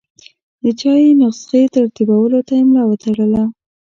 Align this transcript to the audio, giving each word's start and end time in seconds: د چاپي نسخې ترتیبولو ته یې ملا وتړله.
د 0.63 0.65
چاپي 0.79 1.09
نسخې 1.19 1.61
ترتیبولو 1.75 2.39
ته 2.47 2.53
یې 2.57 2.63
ملا 2.67 2.83
وتړله. 2.87 3.43